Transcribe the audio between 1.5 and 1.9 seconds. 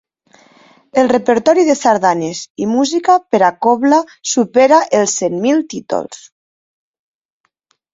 de